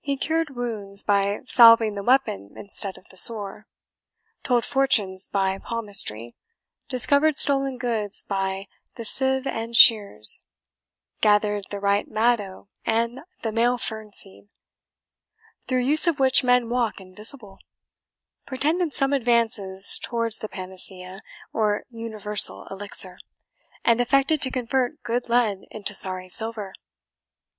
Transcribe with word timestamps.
He 0.00 0.18
cured 0.18 0.54
wounds 0.54 1.02
by 1.02 1.40
salving 1.46 1.94
the 1.94 2.02
weapon 2.02 2.50
instead 2.54 2.98
of 2.98 3.06
the 3.10 3.16
sore; 3.16 3.66
told 4.42 4.66
fortunes 4.66 5.26
by 5.26 5.56
palmistry; 5.56 6.36
discovered 6.90 7.38
stolen 7.38 7.78
goods 7.78 8.22
by 8.22 8.68
the 8.96 9.06
sieve 9.06 9.46
and 9.46 9.74
shears; 9.74 10.44
gathered 11.22 11.64
the 11.70 11.80
right 11.80 12.06
maddow 12.06 12.68
and 12.84 13.22
the 13.40 13.50
male 13.50 13.78
fern 13.78 14.12
seed, 14.12 14.50
through 15.66 15.78
use 15.78 16.06
of 16.06 16.18
which 16.20 16.44
men 16.44 16.68
walk 16.68 17.00
invisible; 17.00 17.58
pretended 18.44 18.92
some 18.92 19.14
advances 19.14 19.98
towards 19.98 20.36
the 20.40 20.48
panacea, 20.50 21.22
or 21.54 21.86
universal 21.88 22.66
elixir; 22.70 23.18
and 23.82 23.98
affected 23.98 24.42
to 24.42 24.50
convert 24.50 25.02
good 25.02 25.30
lead 25.30 25.62
into 25.70 25.94
sorry 25.94 26.28
silver." 26.28 26.74